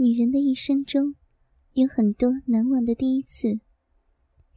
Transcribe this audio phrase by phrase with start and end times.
[0.00, 1.16] 女人的一生中，
[1.72, 3.58] 有很多难忘的第一次，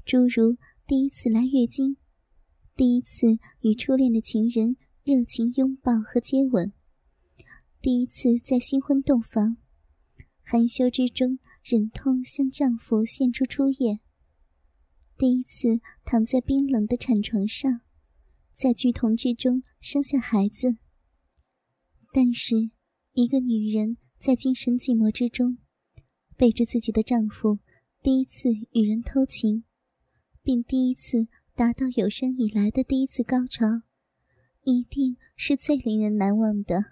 [0.05, 1.97] 诸如第一次来月经，
[2.75, 6.71] 第一次与初恋的情人热情拥抱和接吻，
[7.81, 9.57] 第一次在新婚洞房，
[10.43, 13.99] 含羞之中忍痛向丈夫献出初夜，
[15.17, 17.81] 第一次躺在冰冷的产床上，
[18.53, 20.77] 在剧痛之中生下孩子。
[22.13, 22.69] 但是，
[23.13, 25.57] 一个女人在精神寂寞之中，
[26.37, 27.57] 背着自己的丈夫，
[28.03, 29.63] 第一次与人偷情，
[30.43, 33.65] 并第一次达到有生以来的第一次高潮，
[34.61, 36.85] 一定是最令人难忘的。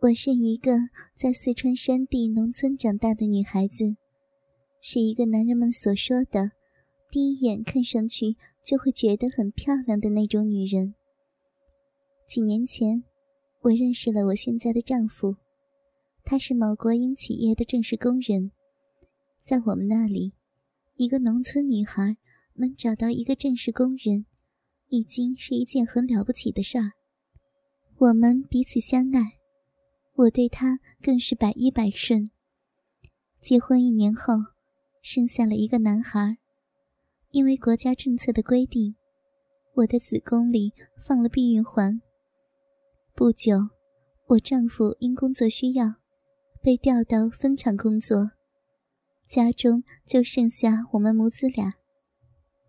[0.00, 0.72] 我是一个
[1.14, 3.94] 在四川山地农村长大的女孩子，
[4.80, 6.50] 是一个男人们所说的，
[7.12, 10.96] 第一眼看上去就会觉得很漂亮的那种女人。
[12.26, 13.04] 几年前。
[13.62, 15.36] 我认识了我现在的丈夫，
[16.24, 18.52] 他是某国营企业的正式工人。
[19.42, 20.32] 在我们那里，
[20.96, 22.16] 一个农村女孩
[22.54, 24.26] 能找到一个正式工人，
[24.88, 26.92] 已经是一件很了不起的事儿。
[27.98, 29.38] 我们彼此相爱，
[30.14, 32.30] 我对他更是百依百顺。
[33.42, 34.34] 结婚一年后，
[35.02, 36.38] 生下了一个男孩。
[37.30, 38.94] 因为国家政策的规定，
[39.74, 40.72] 我的子宫里
[41.06, 42.00] 放了避孕环。
[43.18, 43.56] 不久，
[44.26, 45.96] 我丈夫因工作需要，
[46.62, 48.30] 被调到分厂工作，
[49.26, 51.74] 家中就剩下我们母子俩。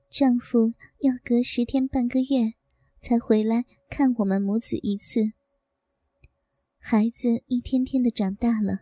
[0.10, 2.54] 丈夫要隔十天半个月
[3.00, 5.34] 才回来看我们母子一次。
[6.80, 8.80] 孩子一天天的长大了，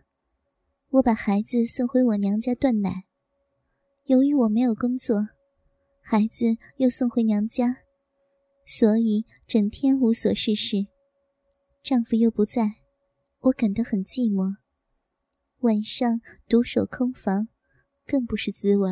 [0.88, 3.04] 我把孩子送回我娘家断奶。
[4.06, 5.28] 由于我没有工作，
[6.00, 7.76] 孩子又送回娘家，
[8.64, 10.86] 所以整天无所事事。
[11.88, 12.74] 丈夫又不在，
[13.38, 14.56] 我感到很寂寞。
[15.60, 17.48] 晚上独守空房，
[18.06, 18.90] 更不是滋味。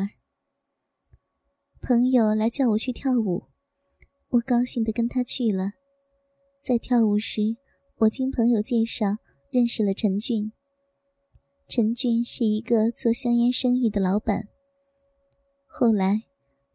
[1.79, 3.49] 朋友来叫我去跳舞，
[4.29, 5.73] 我高兴的跟他去了。
[6.59, 7.55] 在跳舞时，
[7.97, 9.17] 我经朋友介绍
[9.51, 10.51] 认识了陈俊。
[11.67, 14.47] 陈俊是一个做香烟生意的老板。
[15.67, 16.23] 后来，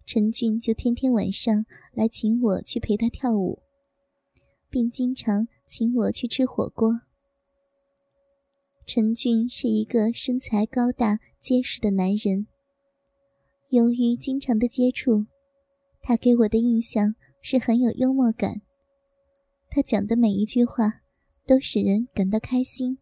[0.06, 3.60] 陈俊就天天晚上来请我去陪他跳舞。
[4.70, 7.00] 并经常请我去吃火锅。
[8.84, 12.46] 陈俊是一个身材高大、结实的男人。
[13.70, 15.24] 由于经常的接触，
[16.02, 18.60] 他给我的印象是很有幽默感。
[19.70, 21.00] 他讲的每一句话
[21.46, 22.98] 都使人感到开心，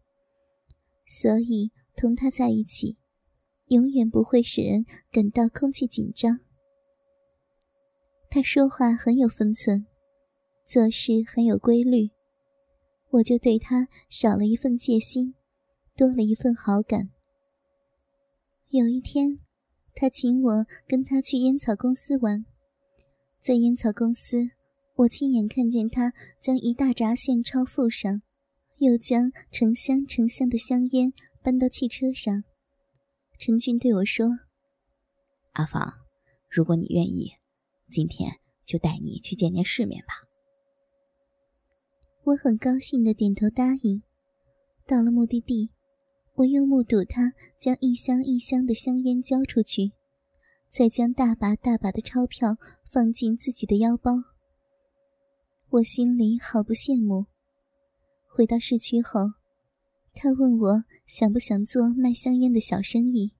[1.05, 2.95] 所以同他在一起，
[3.65, 6.39] 永远不会使人感到空气紧张。
[8.29, 9.85] 他说话很有分寸。
[10.65, 12.09] 做事很有规律，
[13.11, 15.35] 我就对他少了一份戒心，
[15.95, 17.09] 多了一份好感。
[18.69, 19.39] 有一天，
[19.93, 22.45] 他请我跟他去烟草公司玩，
[23.41, 24.51] 在烟草公司，
[24.95, 28.21] 我亲眼看见他将一大扎现钞附上，
[28.77, 31.11] 又将成箱成箱的香烟
[31.43, 32.45] 搬到汽车上。
[33.37, 34.27] 陈俊对我说
[35.51, 35.93] ：“阿芳，
[36.49, 37.33] 如果你愿意，
[37.89, 38.31] 今天
[38.63, 40.13] 就带你去见见世面吧。”
[42.23, 44.01] 我很高兴的点头答应。
[44.85, 45.69] 到了目的地，
[46.35, 49.91] 我又目睹他将一箱一箱的香烟交出去，
[50.69, 52.57] 再将大把大把的钞票
[52.89, 54.11] 放进自己的腰包。
[55.69, 57.25] 我心里好不羡慕。
[58.27, 59.31] 回到市区后，
[60.13, 63.33] 他问我想不想做卖香烟的小生意。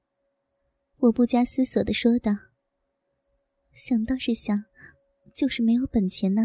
[0.97, 2.31] 我不加思索的说道
[3.73, 4.63] ：“想倒是想，
[5.35, 6.41] 就是没有本钱呢。”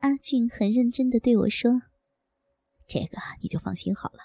[0.00, 1.82] 阿俊很认真的对我说
[2.88, 4.20] ：“这个你就放心好了，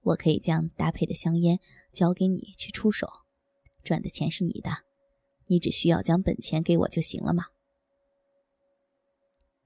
[0.00, 1.60] 我可以将搭配的香烟
[1.92, 3.06] 交给你去出手，
[3.82, 4.70] 赚的钱是你的，
[5.46, 7.44] 你只需要将本钱给我就行了嘛。”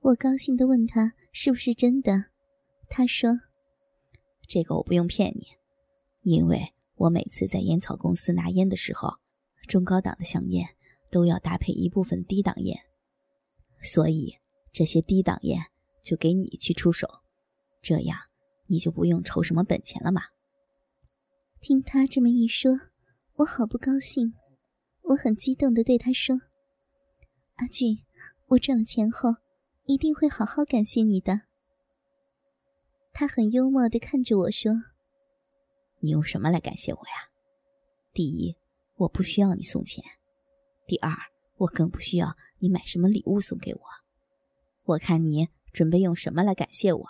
[0.02, 2.24] 我高兴的问他是不是真的，
[2.88, 3.38] 他说
[4.48, 5.46] ：“这个我不用骗你，
[6.22, 9.18] 因为我每次在烟草公司拿烟的时候，
[9.68, 10.68] 中高档的香烟
[11.12, 12.76] 都要搭配一部分低档烟，
[13.84, 14.36] 所以。”
[14.78, 15.60] 这些低档烟
[16.04, 17.08] 就给你去出手，
[17.82, 18.16] 这样
[18.68, 20.22] 你就不用筹什么本钱了嘛。
[21.60, 22.70] 听他这么一说，
[23.38, 24.34] 我好不高兴。
[25.02, 26.36] 我很激动的对他说
[27.58, 28.04] ：“阿俊，
[28.46, 29.30] 我赚了钱后
[29.86, 31.40] 一定会好好感谢你的。”
[33.12, 34.72] 他很幽默的看着我说
[35.98, 37.34] ：“你用什么来感谢我呀？
[38.12, 38.54] 第一，
[38.94, 40.04] 我不需要你送钱；
[40.86, 41.10] 第二，
[41.56, 43.80] 我更不需要你买什么礼物送给我。”
[44.88, 47.04] 我看你准备用什么来感谢我？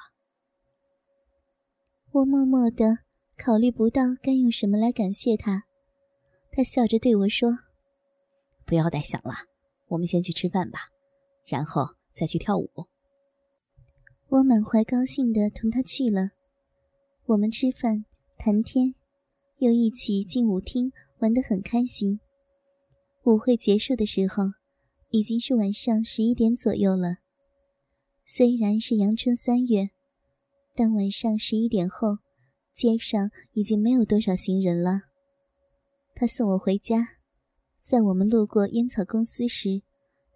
[2.11, 2.99] 我默默的
[3.37, 5.63] 考虑不到该用什么来感谢他。
[6.51, 7.57] 他笑着对我说
[8.67, 9.33] ：“不要再想了，
[9.87, 10.89] 我们先去吃饭吧，
[11.47, 12.69] 然后再去跳舞。”
[14.27, 16.31] 我满怀高兴的同他去了。
[17.27, 18.05] 我们吃饭、
[18.37, 18.97] 谈天，
[19.59, 20.91] 又一起进舞厅
[21.21, 22.19] 玩得很开心。
[23.23, 24.43] 舞会结束的时候，
[25.11, 27.19] 已经是晚上十一点左右了。
[28.31, 29.89] 虽然是阳春三月，
[30.77, 32.19] 但晚上十一点后，
[32.75, 35.01] 街上已经没有多少行人了。
[36.15, 37.09] 他送我回家，
[37.81, 39.81] 在我们路过烟草公司时，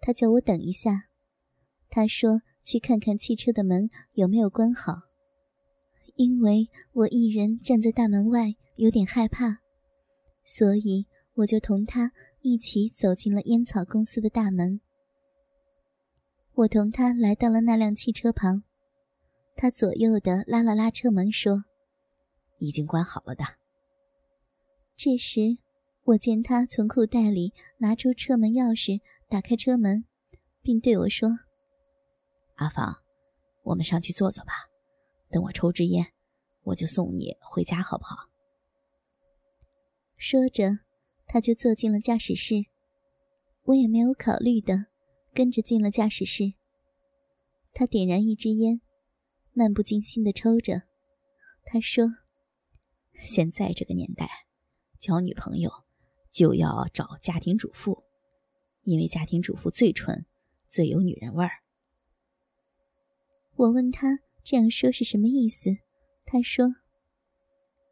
[0.01, 1.03] 他叫我等一下。
[1.87, 4.93] 他说去看看汽车的门有没有关好，
[6.15, 9.59] 因为我一人站在大门外有点害怕，
[10.43, 11.05] 所以
[11.35, 12.11] 我就同他
[12.41, 14.81] 一起走进了烟草公司的大门。
[16.55, 18.63] 我同他来到了那辆汽车旁，
[19.55, 21.63] 他左右的拉了拉车门，说
[22.59, 23.43] ：“已经关好了的。”
[24.95, 25.57] 这时。
[26.05, 30.03] 我见他从裤袋里拿出车门钥匙，打开车门，
[30.61, 31.29] 并对我说
[32.59, 32.97] ：“阿芳，
[33.63, 34.51] 我们上去坐坐吧。
[35.29, 36.05] 等我抽支烟，
[36.63, 38.17] 我就送你回家，好不好？”
[40.19, 40.79] 说着，
[41.25, 42.55] 他就坐进了驾驶室。
[43.63, 44.87] 我也没有考虑的，
[45.33, 46.53] 跟着进了驾驶室。
[47.73, 48.81] 他点燃一支烟，
[49.53, 50.83] 漫不经心的抽着。
[51.65, 52.05] 他说
[53.19, 54.29] ：“现在这个年代，
[54.99, 55.71] 交女朋友。”
[56.33, 58.03] 就要找家庭主妇，
[58.81, 60.25] 因为家庭主妇最纯，
[60.67, 61.51] 最有女人味儿。
[63.55, 65.69] 我问他这样说是什么意思，
[66.25, 66.65] 他说：“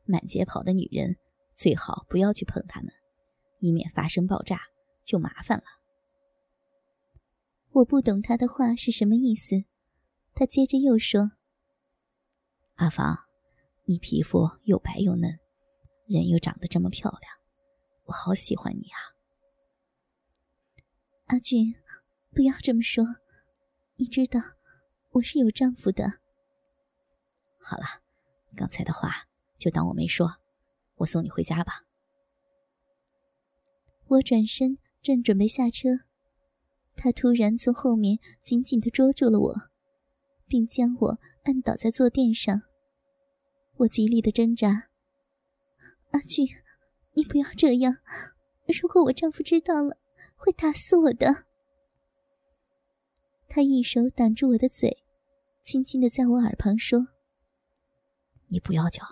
[0.05, 1.17] 满街跑的女人
[1.53, 2.91] 最好不要去碰她们，
[3.59, 4.59] 以免发生爆炸，
[5.03, 5.63] 就麻烦了。”
[7.73, 9.63] 我不懂他的话是什么意思，
[10.33, 11.31] 他接着又说
[12.75, 13.18] ：“阿芳，
[13.85, 15.39] 你皮肤又白又嫩，
[16.06, 17.33] 人又长得这么漂亮。”
[18.06, 19.00] 我好喜欢你啊，
[21.27, 21.73] 阿俊，
[22.31, 23.06] 不要这么说。
[23.95, 24.41] 你知道
[25.12, 26.19] 我是有丈夫的。
[27.57, 27.83] 好了，
[28.57, 29.27] 刚才的话
[29.57, 30.29] 就当我没说。
[30.95, 31.85] 我送你回家吧。
[34.07, 35.89] 我转身正准备下车，
[37.01, 39.56] 他突然从后面紧紧的捉住了我，
[40.45, 42.62] 并将我按倒在坐垫上。
[43.77, 44.89] 我极力的挣扎，
[46.12, 46.48] 阿俊。
[47.13, 47.98] 你不要这样！
[48.80, 49.98] 如果我丈夫知道了，
[50.36, 51.45] 会打死我的。
[53.50, 55.04] 他一手挡住我的嘴，
[55.63, 57.07] 轻轻的在我耳旁说
[58.47, 59.04] ：“你不要叫，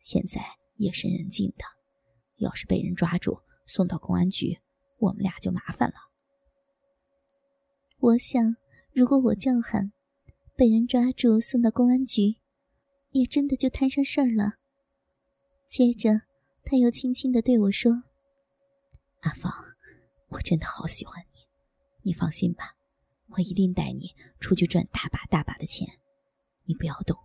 [0.00, 0.40] 现在
[0.76, 1.64] 夜深人静的，
[2.38, 4.58] 要是被人抓住送到公安局，
[4.98, 5.94] 我们俩就麻烦了。”
[8.00, 8.56] 我想，
[8.92, 9.92] 如果我叫喊，
[10.56, 12.36] 被人抓住送到公安局，
[13.10, 14.54] 也真的就摊上事儿了。
[15.66, 16.22] 接着。
[16.62, 18.04] 他又轻轻的对我说
[19.22, 19.52] ：“阿芳，
[20.28, 21.40] 我真的好喜欢你，
[22.02, 22.76] 你放心吧，
[23.30, 25.88] 我一定带你出去赚大把大把的钱。
[26.66, 27.16] 你不要动，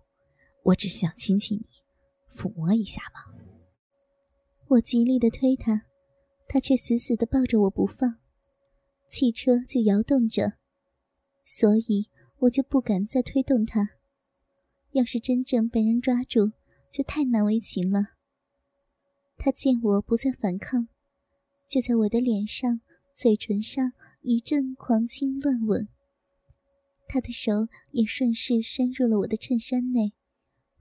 [0.63, 1.67] 我只想亲亲你，
[2.33, 3.35] 抚摸一下嘛。”
[4.67, 5.83] 我极力的推他，
[6.47, 8.17] 他却死死的抱着我不放。
[9.07, 10.53] 汽车就摇动着，
[11.45, 12.09] 所以
[12.39, 13.91] 我就不敢再推动他。
[14.91, 16.51] 要是真正被人抓住，
[16.91, 18.07] 就太难为情了。
[19.37, 20.87] 他见我不再反抗，
[21.67, 22.81] 就在我的脸上、
[23.13, 23.91] 嘴唇上
[24.21, 25.87] 一阵狂亲乱吻。
[27.07, 30.13] 他的手也顺势伸入了我的衬衫内，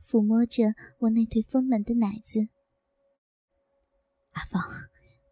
[0.03, 2.49] 抚摸着我那对丰满的奶子。
[4.31, 4.63] 阿芳，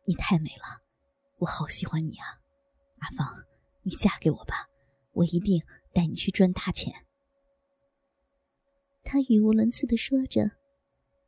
[0.05, 0.83] 你太美了，
[1.39, 2.27] 我好喜欢你啊！
[2.99, 3.45] 阿芳，
[3.83, 4.69] 你嫁给我吧，
[5.13, 6.93] 我一定带你去赚大钱。
[9.05, 10.53] 他语无伦次的说着。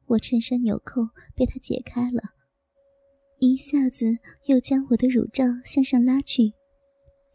[0.07, 1.01] 我衬衫纽扣
[1.35, 2.21] 被他解开了，
[3.39, 6.53] 一下子又将我的乳罩向上拉去，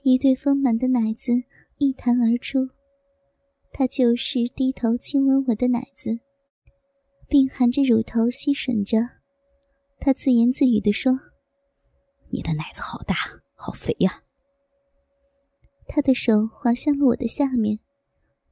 [0.04, 1.34] 一对丰满的奶子
[1.80, 2.70] 一弹而出。
[3.72, 6.20] 他就是低头亲吻我的奶子，
[7.28, 9.00] 并含着乳头吸吮着。
[10.00, 11.20] 他自言自语地说
[12.30, 13.16] ：“你的奶子好大，
[13.56, 14.24] 好肥呀。”
[15.92, 17.80] 他的手滑向了我的下面，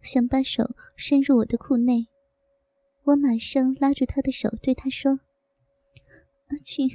[0.01, 2.07] 想把手伸入我的裤内。
[3.03, 5.19] 我马上拉住他的手，对他说
[6.49, 6.89] ：“阿俊，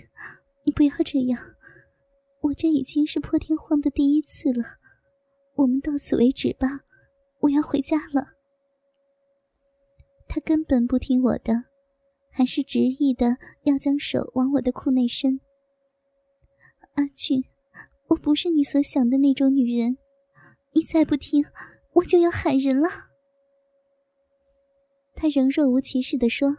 [0.64, 1.40] 你不要这样，
[2.40, 4.64] 我这已经是破天荒的第一次了，
[5.54, 6.80] 我们到此为止吧，
[7.38, 8.32] 我要回家了。”
[10.26, 11.66] 他根本不听我的，
[12.30, 15.38] 还是执意的要将手往我的裤内伸。
[16.94, 17.44] 阿俊，
[18.08, 19.96] 我不是你所想的那种女人，
[20.74, 21.44] 你再不听，
[21.94, 22.88] 我就要喊人了。
[25.14, 26.56] 他仍若无其事地说：“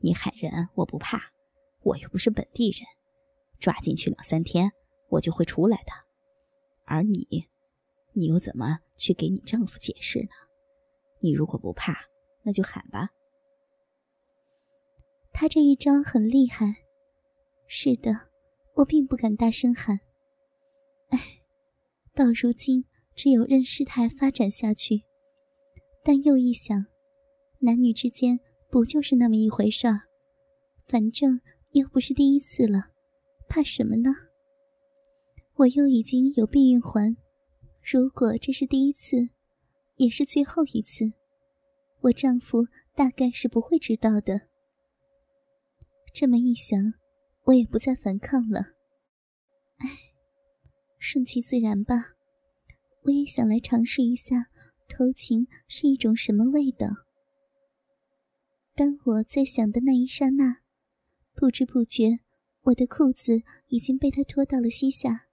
[0.00, 1.32] 你喊人我不怕，
[1.82, 2.86] 我又不是本地人，
[3.58, 4.70] 抓进去两三天，
[5.08, 5.92] 我就会出来的。
[6.86, 7.48] 而你，
[8.12, 10.30] 你又怎么去给你丈夫解释呢？
[11.20, 11.96] 你如果不怕，
[12.44, 13.10] 那就喊吧。”
[15.32, 16.76] 他这一招很厉害。
[17.66, 18.28] 是的，
[18.74, 19.98] 我并不敢大声喊。
[21.08, 21.18] 哎，
[22.14, 25.02] 到如今只有任事态发展下去。
[26.04, 26.86] 但又一想，
[27.60, 28.38] 男女之间
[28.70, 30.02] 不就是那么一回事儿？
[30.86, 31.40] 反正
[31.72, 32.90] 又不是第一次了，
[33.48, 34.10] 怕什么呢？
[35.56, 37.16] 我又已经有避孕环，
[37.82, 39.28] 如果这是第一次，
[39.96, 41.12] 也是最后一次，
[42.02, 44.42] 我丈夫大概是不会知道的。
[46.12, 46.78] 这么一想，
[47.44, 48.73] 我也不再反抗了。
[51.06, 52.14] 顺其自然吧。
[53.02, 54.46] 我也想来尝试一下
[54.88, 56.88] 偷情是一种什么味道。
[58.74, 60.62] 当我在想的那一刹那，
[61.34, 62.20] 不知不觉，
[62.62, 65.26] 我的裤子已经被他拖到了膝下。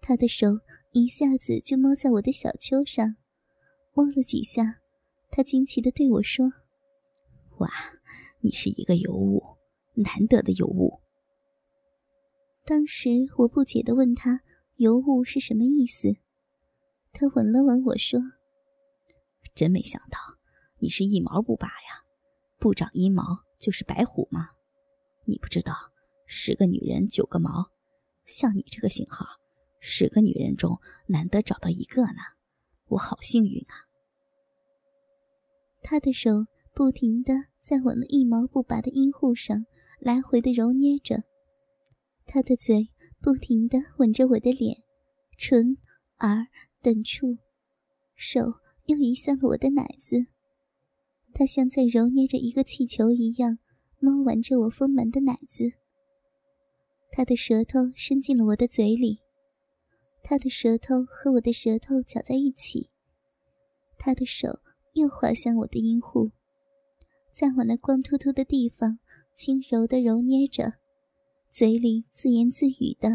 [0.00, 0.46] 他的手
[0.92, 3.16] 一下子就摸在我的小丘上，
[3.92, 4.80] 摸了几下，
[5.30, 6.50] 他惊奇地对我说
[7.60, 7.68] ：“哇，
[8.40, 9.42] 你是一个尤物。”
[9.96, 11.00] 难得的尤物。
[12.64, 14.40] 当时我不解的问他
[14.80, 16.08] ：“尤物是什么意思？”
[17.12, 18.18] 他吻了吻我说
[19.54, 20.18] ：“真没想到，
[20.78, 22.02] 你是一毛不拔呀！
[22.58, 23.22] 不长阴毛
[23.58, 24.48] 就是白虎吗？
[25.26, 25.74] 你不知道，
[26.26, 27.70] 十个女人九个毛，
[28.24, 29.26] 像你这个型号，
[29.80, 32.22] 十个女人中难得找到一个呢。
[32.88, 33.74] 我好幸运啊！”
[35.82, 36.30] 他的手
[36.74, 39.66] 不停的在我那一毛不拔的阴户上。
[40.00, 41.22] 来回的揉捏着，
[42.24, 42.88] 他的嘴
[43.20, 44.82] 不停的吻着我的脸、
[45.36, 45.76] 唇、
[46.20, 46.46] 耳
[46.80, 47.36] 等处，
[48.16, 48.40] 手
[48.86, 50.26] 又移向了我的奶子。
[51.34, 53.58] 他像在揉捏着一个气球一样，
[53.98, 55.70] 摸玩着我丰满的奶子。
[57.12, 59.18] 他的舌头伸进了我的嘴里，
[60.22, 62.88] 他的舌头和我的舌头搅在一起，
[63.98, 64.60] 他的手
[64.94, 66.30] 又滑向我的阴户，
[67.32, 68.98] 在我那光秃秃的地方。
[69.32, 70.74] 轻柔的揉捏着，
[71.50, 73.08] 嘴里自言自语的：“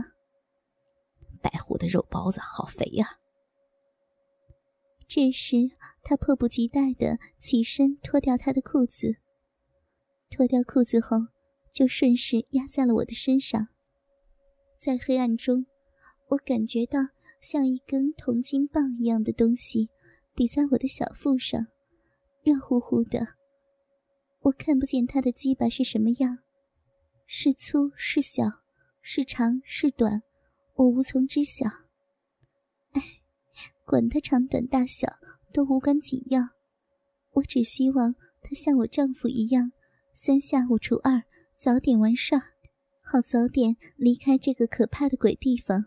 [1.42, 3.20] 白虎的肉包子好肥呀。”
[5.08, 5.56] 这时，
[6.04, 9.15] 他迫不及待的起身脱掉他的裤子。
[10.30, 11.18] 脱掉裤子后，
[11.72, 13.68] 就顺势压在了我的身上。
[14.77, 15.65] 在黑暗中，
[16.30, 17.00] 我感觉到
[17.42, 19.89] 像一根铜筋棒一样的东西
[20.36, 21.68] 抵在我的小腹上，
[22.44, 23.25] 热乎乎的。
[24.42, 26.39] 我看不见他的鸡巴是什么样，
[27.25, 28.44] 是粗是小，
[29.01, 30.22] 是长是短，
[30.75, 31.65] 我无从知晓。
[32.91, 33.01] 哎，
[33.86, 35.08] 管他长短大小，
[35.51, 36.41] 都无关紧要。
[37.32, 39.72] 我只希望他像我丈夫一样，
[40.13, 42.41] 三下五除二，早点完事儿，
[43.01, 45.86] 好早点离开这个可怕的鬼地方。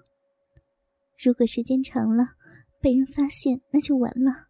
[1.16, 2.34] 如果时间长了，
[2.80, 4.48] 被人发现，那就完了。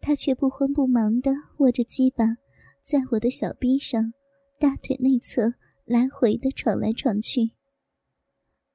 [0.00, 2.24] 他却不慌不忙地握着鸡巴，
[2.82, 4.12] 在我的小臂上、
[4.64, 5.52] 大腿内侧
[5.84, 7.50] 来回的闯来闯去。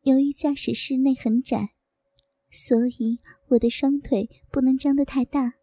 [0.04, 1.72] 由于驾驶室内很窄，
[2.52, 3.18] 所以
[3.48, 5.56] 我的双腿不能张得太大。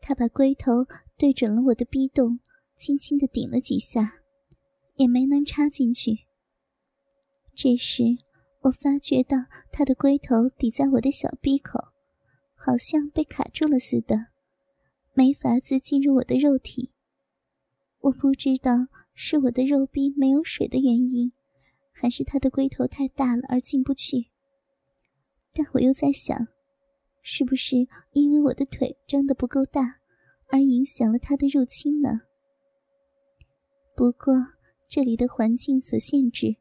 [0.00, 0.86] 他把龟头
[1.18, 2.38] 对准了我的逼洞，
[2.76, 4.12] 轻轻的顶了几下，
[4.94, 6.28] 也没能插进去。
[7.52, 8.04] 这时，
[8.60, 9.36] 我发觉到
[9.72, 11.80] 他的龟头抵在我的小臂口，
[12.54, 14.26] 好像被卡住了似的。
[15.14, 16.92] 没法子进入我的肉体，
[17.98, 21.32] 我不知道是我的肉壁没有水的原因，
[21.90, 24.26] 还是他的龟头太大了而进不去。
[25.52, 26.46] 但我又在想，
[27.22, 29.96] 是不是因为我的腿张得不够大，
[30.52, 32.20] 而影响了他的入侵呢？
[33.96, 34.34] 不过
[34.88, 36.56] 这里的环境所限制，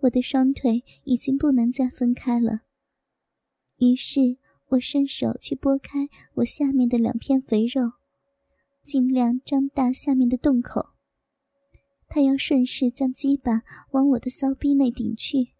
[0.00, 2.62] 我的双腿已经不能再分开了。
[3.76, 4.38] 于是。
[4.70, 7.92] 我伸手去拨开我下面的两片肥肉，
[8.82, 10.95] 尽量张大下面的洞口。
[12.16, 15.52] 他要顺势将鸡巴往我的骚逼内顶去。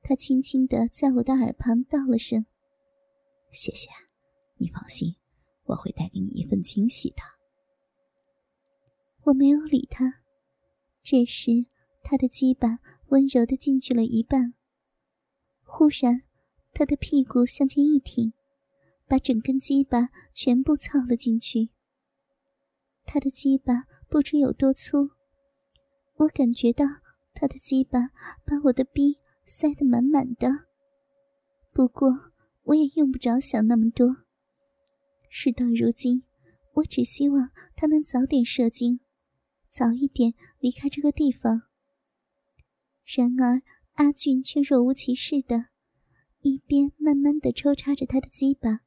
[0.00, 2.46] 他轻轻地在我的耳旁道了声
[3.50, 3.88] ：“谢谢，
[4.58, 5.16] 你放心，
[5.64, 7.16] 我会带给你一份惊喜的。”
[9.26, 10.22] 我没有理他。
[11.02, 11.66] 这时，
[12.04, 14.54] 他的鸡巴温柔地进去了一半。
[15.64, 16.22] 忽然。
[16.72, 18.32] 他的屁股向前一挺，
[19.08, 21.70] 把整根鸡巴全部操了进去。
[23.04, 25.10] 他的鸡巴不知有多粗，
[26.22, 26.84] 我感觉到
[27.34, 27.98] 他的鸡巴
[28.44, 30.48] 把我的逼塞得满满的。
[31.72, 34.18] 不过我也用不着想那么多。
[35.28, 36.22] 事到如今，
[36.74, 39.00] 我只希望他能早点射精，
[39.68, 41.62] 早一点离开这个地方。
[43.04, 43.62] 然而
[43.94, 45.66] 阿俊却若无其事的，
[46.42, 48.82] 一边慢慢的抽插着他的鸡巴，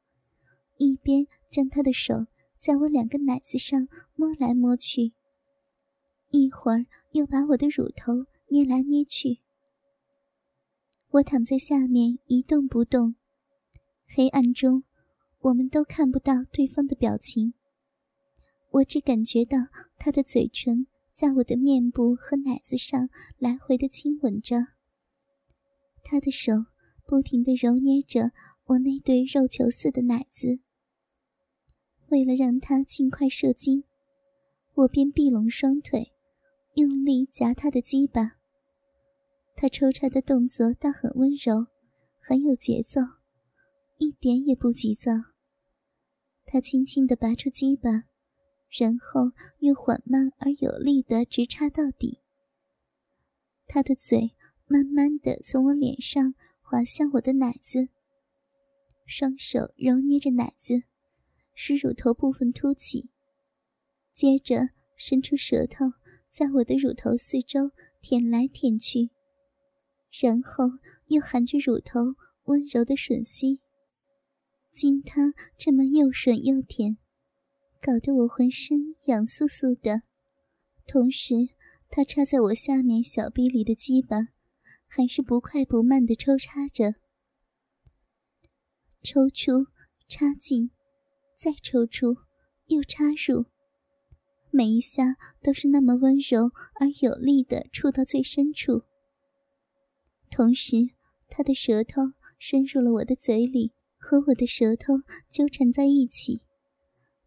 [0.78, 5.12] 一边将他的手在我两个奶子上摸来摸去，
[6.36, 9.40] 一会儿又把我的乳头捏来捏去。
[11.10, 13.14] 我躺在下面一动不动，
[14.06, 14.84] 黑暗中，
[15.40, 17.54] 我们都看不到对方的表情。
[18.70, 19.56] 我只感觉到
[19.96, 24.56] 他的嘴唇在我的面部和奶子上来回的亲吻着，
[26.02, 26.52] 他的手
[27.06, 28.32] 不停的揉捏着
[28.66, 30.58] 我那对肉球似的奶子。
[32.08, 33.84] 为了让他尽快射精，
[34.74, 36.12] 我便闭拢双腿，
[36.76, 38.38] 用力夹他的鸡巴。
[39.54, 41.66] 他抽插的动作倒很温柔，
[42.20, 43.00] 很有节奏，
[43.98, 45.12] 一点也不急躁。
[46.46, 48.04] 他轻轻地拔出鸡巴。
[48.68, 49.30] 然后
[49.60, 52.20] 又缓慢而有力的直插到底。
[53.66, 54.32] 他的嘴
[54.66, 57.88] 慢慢的从我脸上滑向我的奶子，
[59.06, 60.82] 双手揉捏着奶子，
[61.54, 63.08] 使乳头部分凸起，
[64.12, 65.86] 接着伸出舌头
[66.36, 67.70] 在我的乳头四周
[68.02, 69.08] 舔来舔去，
[70.20, 70.64] 然后
[71.06, 71.98] 又含着乳头
[72.44, 73.60] 温柔的吮吸。
[74.70, 76.98] 经他这么又吮又舔。
[77.80, 80.02] 搞得我浑身痒酥酥的，
[80.86, 81.34] 同时，
[81.88, 84.28] 他插在我下面小臂里的鸡巴，
[84.86, 86.96] 还是不快不慢的抽插着，
[89.02, 89.68] 抽出，
[90.06, 90.70] 插进，
[91.38, 92.14] 再抽出，
[92.66, 93.46] 又插入，
[94.56, 98.84] 每一下都是那么温柔而有力的触到最深处。
[100.30, 100.88] 同时，
[101.28, 104.94] 他的舌头伸入了我的嘴里，和我的舌头
[105.30, 106.40] 纠缠在一起。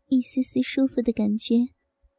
[0.07, 1.67] 一丝丝舒服的感觉，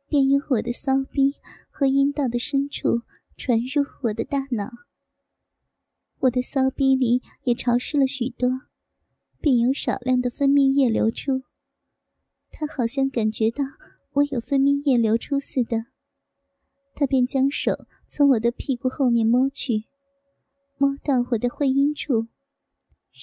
[0.09, 1.35] 便由我的骚逼
[1.73, 3.03] 和阴道的深处
[3.37, 4.71] 传入我的大脑。
[6.21, 8.49] 我的骚逼里也潮湿了许多，
[9.41, 11.43] 并有少量的分泌液流出。
[12.53, 13.65] 他好像感觉到
[14.13, 15.87] 我有分泌液流出似的，
[16.95, 19.85] 他便将手从我的屁股后面摸去，
[20.79, 22.27] 摸到我的会阴处，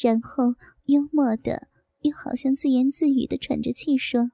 [0.01, 1.67] 然后幽默的
[2.01, 4.31] 又好像自言自语的喘着气说。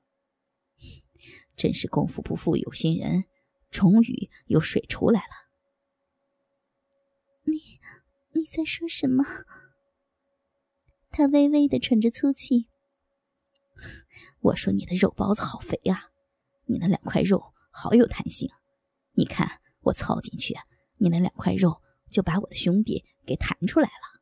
[1.55, 3.25] 真是功夫不负有心人，
[3.69, 5.33] 终于有水出来了。
[7.45, 7.59] 你
[8.33, 9.23] 你在说什么？
[11.09, 12.67] 他微微的喘着粗气。
[14.39, 16.09] 我说你的肉包子好肥啊，
[16.73, 18.49] 你那两块肉好有弹性。
[19.13, 19.47] 你看
[19.81, 20.55] 我操进去，
[20.97, 24.19] 你那两块肉就把我的兄弟给弹出来了。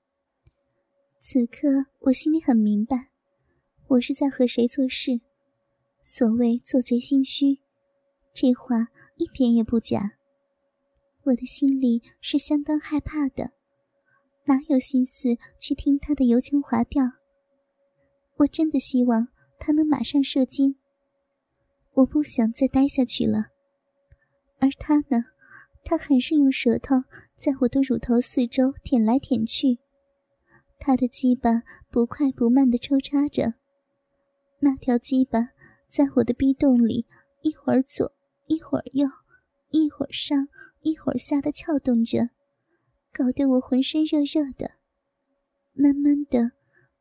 [1.22, 3.12] 此刻我心里很明白，
[3.88, 5.22] 我是在和谁做事。
[6.04, 7.62] 所谓做贼心虚，
[8.34, 10.18] 这话一点也不假。
[11.24, 13.52] 我的心里是相当害怕的，
[14.46, 17.06] 哪有心思去听他的油腔滑调？
[18.40, 20.76] 我真的希望他能马上射精。
[21.94, 23.48] 我不想再待下去了。
[24.60, 25.26] 而他呢，
[25.84, 26.96] 他还是用舌头
[27.36, 29.80] 在我的乳头四周舔来舔去，
[30.80, 33.56] 他的鸡巴不快不慢地抽插着，
[34.60, 35.50] 那条鸡巴。
[35.90, 37.06] 在我的逼洞里，
[37.42, 38.14] 一会儿左，
[38.48, 39.06] 一会儿右，
[39.72, 40.48] 一会儿上，
[40.80, 42.30] 一会儿下的撬动着，
[43.12, 44.72] 搞得我浑身热热的。
[45.74, 46.54] 慢慢的，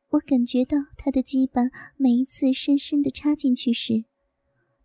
[0.09, 1.61] 我感觉到他的鸡巴
[1.95, 4.03] 每一次深深的插进去时，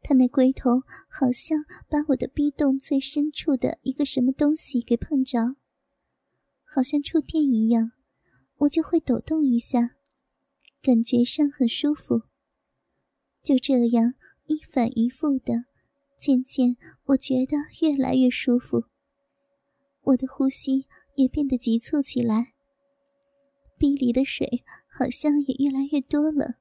[0.09, 5.57] 他那龟头好像把我的逼洞最深处的一个什么东西给碰着，
[6.63, 7.91] 好像触电一样，
[8.59, 9.97] 我就会抖动一下，
[10.81, 12.23] 感觉上很舒服。
[13.43, 14.15] 就这样
[14.45, 15.65] 一反一复的，
[16.21, 18.85] 渐渐我觉得越来越舒服。
[20.03, 22.53] 我的呼吸也变得急促起来，
[23.77, 24.63] 壁里的水
[24.97, 26.59] 好像也越来越多了，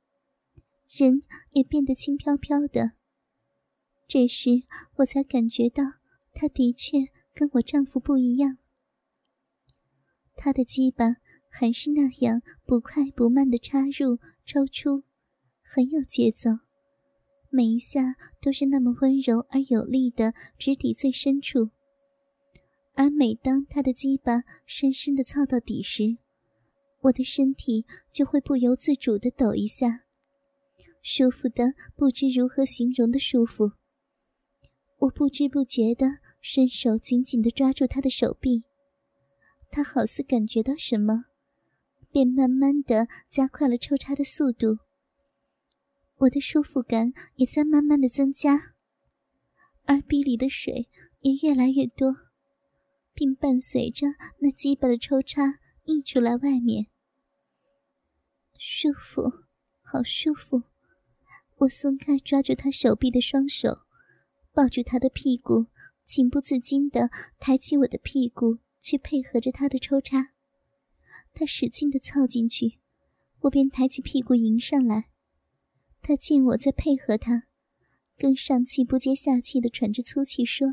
[0.90, 2.94] 人也变得轻飘飘的。
[4.08, 4.64] 这时
[4.98, 5.84] 我才感觉到，
[6.34, 7.00] 他的确
[7.34, 8.58] 跟我丈夫不一样。
[10.36, 11.16] 他的鸡巴
[11.50, 15.04] 还是那样不快不慢的插入、抽出，
[15.64, 16.52] 很有节奏。
[17.50, 21.70] 每一下都是那么温柔而有力的直抵最深处，
[22.94, 26.18] 而每当他的鸡巴深深的操到底时，
[27.02, 30.04] 我的身体就会不由自主的抖一下，
[31.02, 33.72] 舒服的不知如何形容的舒服。
[35.00, 36.06] 我不知不觉的
[36.42, 38.64] 伸手紧紧的抓住他的手臂，
[39.70, 41.26] 他好似感觉到什么，
[42.12, 44.80] 便慢慢的加快了抽插的速度。
[46.18, 48.74] 我的舒服感也在慢慢的增加，
[49.84, 50.88] 而鼻里的水
[51.20, 52.16] 也越来越多，
[53.14, 54.08] 并伴随着
[54.40, 56.88] 那鸡巴的抽插溢出来外面。
[58.58, 59.24] 舒服，
[59.84, 60.64] 好舒服！
[61.58, 63.85] 我松开抓住他手臂的双手，
[64.56, 65.66] 抱住他的屁股，
[66.06, 70.30] 情不自禁的抬起我的屁股去配合着他的抽插。
[71.34, 72.80] 他使劲的凑进去，
[73.42, 75.10] 我便抬起屁股迎上来。
[76.02, 77.48] 他见我在配合他，
[78.18, 80.68] 更上气不接下气的喘着粗气说：“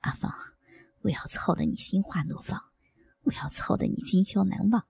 [0.00, 0.32] 阿芳，
[1.00, 2.60] 我要操得你心花怒放，
[3.22, 4.86] 我要操得你今宵难忘。”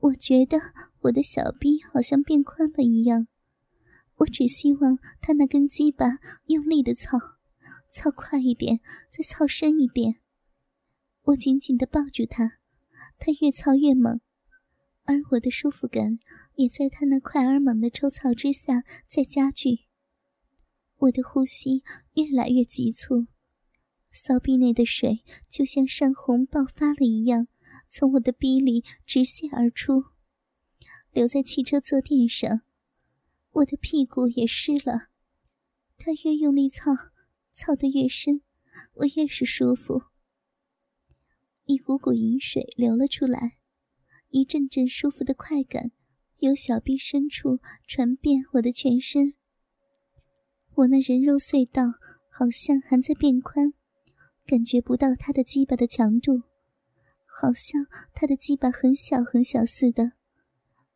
[0.00, 0.58] 我觉得
[1.00, 3.26] 我的小臂好像变宽了一样，
[4.16, 7.18] 我只希望他那根鸡巴用力的操，
[7.90, 10.20] 操快一点，再操深一点。
[11.22, 12.58] 我紧紧的抱住他，
[13.18, 14.20] 他越操越猛。
[15.06, 16.18] 而我的舒服感
[16.54, 19.80] 也在他那快而猛的抽操之下在加剧，
[20.96, 21.82] 我的呼吸
[22.14, 23.26] 越来越急促，
[24.10, 27.48] 骚逼内的水就像山洪爆发了一样，
[27.88, 30.04] 从我的逼里直泻而出，
[31.12, 32.62] 留在汽车坐垫上，
[33.54, 35.08] 我的屁股也湿了。
[35.96, 36.90] 他越用力操，
[37.52, 38.42] 操得越深，
[38.94, 40.02] 我越是舒服，
[41.64, 43.58] 一股股淫水流了出来。
[44.30, 45.92] 一阵阵舒服的快感
[46.38, 49.34] 由小臂深处传遍我的全身。
[50.74, 51.82] 我那人肉隧道
[52.28, 53.72] 好像还在变宽，
[54.44, 56.42] 感觉不到他的鸡巴的强度，
[57.24, 60.14] 好像他的鸡巴很小很小似的，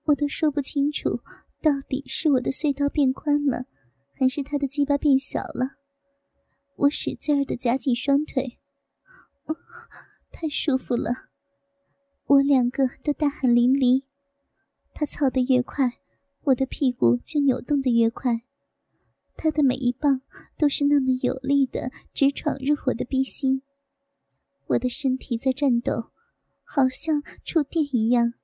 [0.07, 1.21] 我都说不清楚
[1.61, 3.66] 到底是我的隧道变宽了，
[4.14, 5.79] 还是他的鸡巴变小了。
[6.77, 8.59] 我使劲儿的夹紧双腿，
[9.47, 9.57] 哦
[10.31, 11.29] 太舒服了。
[12.27, 14.05] 我两个都大汗淋漓，
[14.94, 15.94] 他操得越快，
[16.42, 18.42] 我的屁股就扭动得越快。
[19.35, 20.21] 他的每一棒
[20.57, 23.62] 都是那么有力的，直闯入我的逼心。
[24.66, 26.11] 我的身体在颤抖，
[26.64, 28.35] 好像触电一样，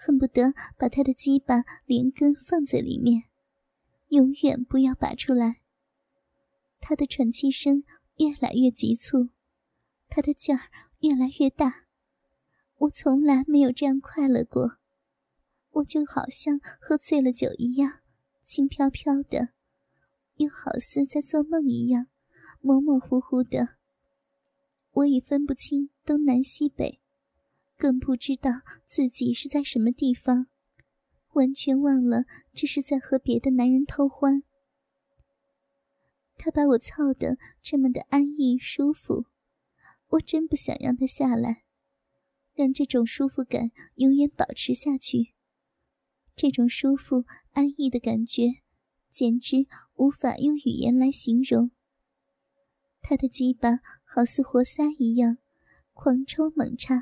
[0.00, 3.24] 恨不得把他的鸡巴连根放在里面，
[4.08, 5.56] 永远不要拔出来。
[6.78, 7.82] 他的喘气声
[8.18, 9.30] 越来越急促，
[10.08, 10.68] 他的劲儿
[11.00, 11.86] 越来越大。
[12.76, 14.76] 我从来没有这样快乐过，
[15.70, 17.98] 我就好像喝醉了酒一样，
[18.44, 19.48] 轻飘飘的，
[20.36, 22.06] 又好似在做梦一样，
[22.60, 23.70] 模模糊糊的。
[24.92, 27.00] 我已分不清东南西北，
[27.78, 28.50] 更不知道
[28.86, 30.48] 自己是在什么地方，
[31.32, 34.42] 完全忘了这是在和别的男人偷欢。
[36.36, 39.26] 他把我操得这么的安逸舒服，
[40.08, 41.62] 我真不想让他下来。
[42.54, 45.32] 让这种舒服感永远保持下去，
[46.34, 48.54] 这种舒服安逸的感觉，
[49.12, 51.70] 简直无法用语言来形容。
[53.00, 55.38] 他的鸡巴好似活塞一样，
[55.92, 57.00] 狂抽猛插，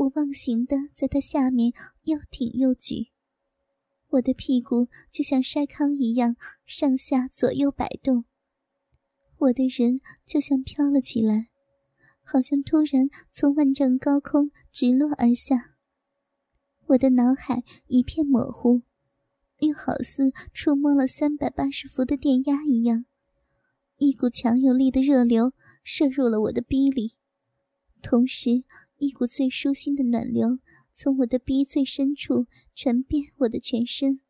[0.00, 3.10] 我忘形的在他下面又挺又举，
[4.08, 8.24] 我的屁股就像筛糠一样上下左右摆动，
[9.36, 11.48] 我的人就像飘了起来。
[12.22, 15.74] 好像突然从万丈高空直落而下，
[16.86, 18.80] 我的脑海一片模糊，
[19.58, 23.04] 又好似触摸了三百八十伏的电压一样，
[23.98, 25.52] 一股强有力的热流
[25.84, 27.16] 射入了我的逼里，
[28.00, 28.64] 同时
[29.00, 30.58] 一股最舒心的暖流
[30.92, 34.20] 从我的逼最深处传遍我的全身，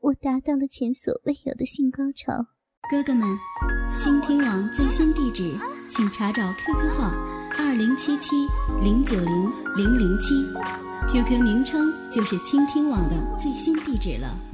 [0.00, 2.46] 我达到了前所未有的性高潮。
[2.90, 3.28] 哥哥们，
[3.98, 5.54] 倾听网最新地址。
[5.90, 7.10] 请查找 QQ 号
[7.58, 8.30] 二零七七
[8.82, 10.34] 零九零零零七
[11.12, 14.53] ，QQ 名称就是倾听网的最新地址了。